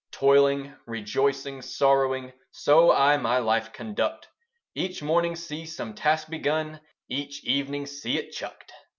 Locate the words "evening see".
7.45-8.17